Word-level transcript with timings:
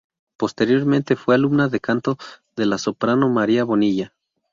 Posteriormente 0.35 1.15
fue 1.15 1.35
alumna 1.35 1.67
de 1.67 1.79
canto 1.79 2.17
de 2.55 2.65
la 2.65 2.79
soprano 2.79 3.29
María 3.29 3.63
Bonilla. 3.65 4.15